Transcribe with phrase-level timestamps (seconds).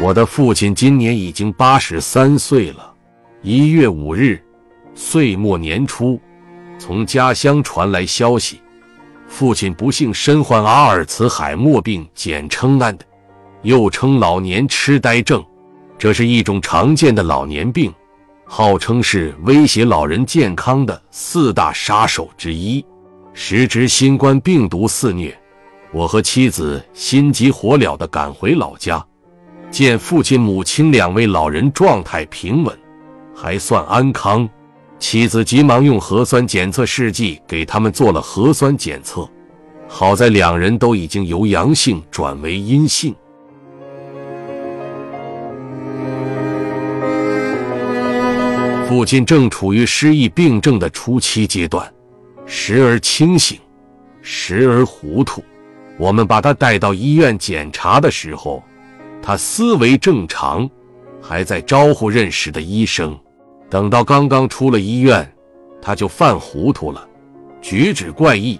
[0.00, 2.94] 我的父亲今年已经八十三岁了。
[3.42, 4.40] 一月五日，
[4.94, 6.20] 岁末年初，
[6.78, 8.60] 从家乡传来消息，
[9.26, 12.98] 父亲不幸身患阿尔茨海默病，简称 AD，
[13.62, 15.44] 又称老年痴呆症。
[15.98, 17.92] 这是一种常见的老年病，
[18.44, 22.84] 号称是威胁老人健康的四大杀手之一。
[23.34, 25.36] 时值新冠病毒肆虐，
[25.92, 29.04] 我和妻子心急火燎地赶回老家。
[29.70, 32.76] 见父亲、母亲两位老人状态平稳，
[33.34, 34.48] 还算安康，
[34.98, 39.28] 妻子急忙用核酸检测试剂给他们做了核酸检测，
[39.86, 43.14] 好在两人都已经由阳性转为阴性。
[48.88, 51.86] 父亲正处于失忆病症的初期阶段，
[52.46, 53.58] 时而清醒，
[54.22, 55.44] 时而糊涂。
[55.98, 58.62] 我们把他带到医院检查的时候。
[59.28, 60.66] 他思维正常，
[61.20, 63.14] 还在招呼认识的医生。
[63.68, 65.30] 等到刚刚出了医院，
[65.82, 67.06] 他就犯糊涂了，
[67.60, 68.58] 举止怪异，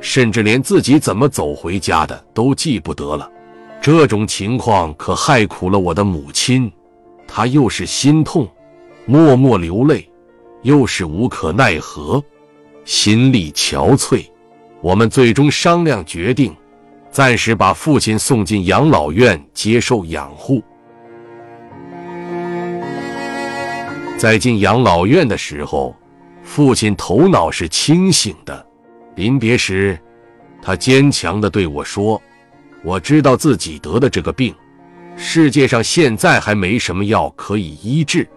[0.00, 3.28] 甚至连自己怎么走回家的都记不得了。
[3.82, 6.70] 这种情况可害苦了我的母亲，
[7.26, 8.48] 她又是心痛，
[9.06, 10.08] 默默流泪，
[10.62, 12.22] 又是无可奈何，
[12.84, 14.24] 心力憔悴。
[14.80, 16.54] 我们最终商量决定。
[17.16, 20.62] 暂时把父亲送进养老院接受养护。
[24.18, 25.96] 在进养老院的时候，
[26.42, 28.66] 父亲头脑是清醒的。
[29.14, 29.98] 临别时，
[30.60, 32.20] 他坚强地对我说
[32.84, 34.54] ：“我知道自己得的这个病，
[35.16, 38.28] 世界上现在还没什么药可以医治，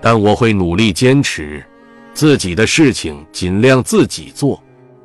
[0.00, 1.60] 但我会努力坚持，
[2.14, 4.62] 自己的事情尽量自己做，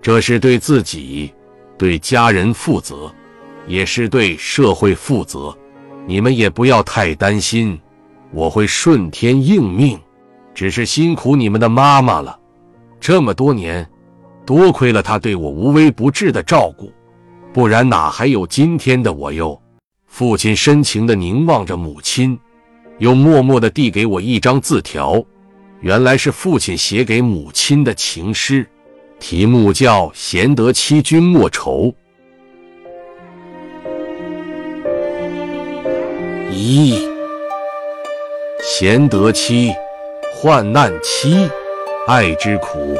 [0.00, 1.34] 这是对自己。”
[1.78, 3.12] 对家人负责，
[3.66, 5.56] 也是对社会负责。
[6.06, 7.78] 你们也不要太担心，
[8.32, 9.98] 我会顺天应命。
[10.54, 12.38] 只是辛苦你们的妈妈了，
[12.98, 13.86] 这么多年，
[14.46, 16.90] 多亏了她对我无微不至的照顾，
[17.52, 19.60] 不然哪还有今天的我哟？
[20.06, 22.38] 父亲深情地凝望着母亲，
[22.98, 25.22] 又默默地递给我一张字条，
[25.80, 28.66] 原来是父亲写给母亲的情诗。
[29.18, 31.92] 题目叫“贤德妻君莫愁”。
[36.52, 37.08] 一
[38.62, 39.72] 贤德妻，
[40.34, 41.48] 患难妻，
[42.06, 42.96] 爱之苦，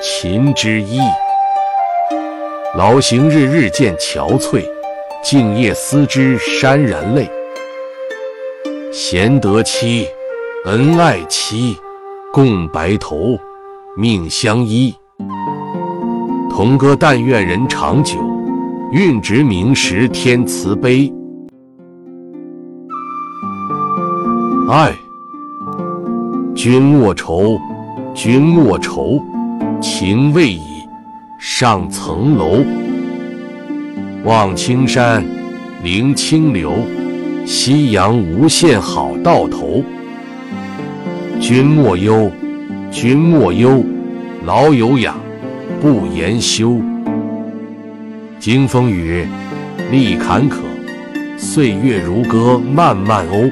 [0.00, 1.00] 勤之易。
[2.76, 4.64] 劳形日日渐憔悴，
[5.22, 7.28] 静夜思之潸然泪。
[8.92, 10.06] 贤德妻，
[10.64, 11.76] 恩爱妻，
[12.32, 13.38] 共白头，
[13.96, 14.94] 命相依。
[16.50, 18.18] 同歌但愿人长久，
[18.92, 21.12] 运值明时天慈悲。
[24.68, 24.92] 爱，
[26.54, 27.58] 君莫愁，
[28.12, 29.22] 君莫愁，
[29.80, 30.60] 情未已
[31.38, 32.64] 上层楼。
[34.24, 35.24] 望青山，
[35.84, 36.72] 临清流，
[37.46, 39.82] 夕阳无限好到头。
[41.40, 42.30] 君莫忧，
[42.90, 43.84] 君莫忧，
[44.44, 45.14] 老有养。
[45.80, 46.80] 不言休，
[48.40, 49.24] 经风雨，
[49.92, 50.56] 历坎坷，
[51.38, 53.48] 岁月如歌，漫漫欧。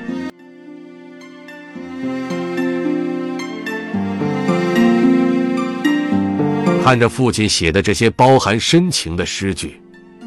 [6.82, 9.80] 看着父亲写的这些包含深情的诗句，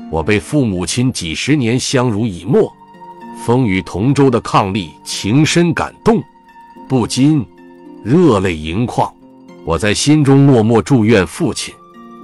[0.10, 2.72] 我被父母亲几十年相濡以沫、
[3.46, 6.24] 风雨同舟的伉俪情深感动，
[6.88, 7.46] 不禁
[8.06, 9.14] 热泪盈眶。
[9.66, 11.74] 我在心中默默祝愿父亲。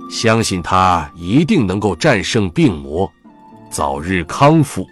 [0.10, 3.12] 相信他一定能够战胜病魔，
[3.70, 4.88] 早日康复。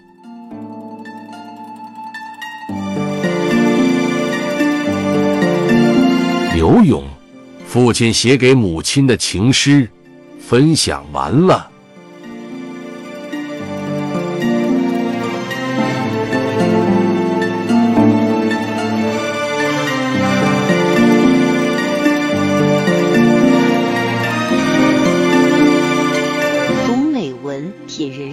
[6.53, 7.03] 刘勇，
[7.65, 9.89] 父亲写给母亲的情诗，
[10.39, 11.69] 分享完了。